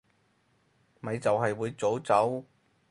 [0.99, 2.43] 咪就係會早走